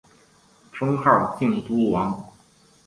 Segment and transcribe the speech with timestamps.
[0.71, 2.33] 封号靖都王。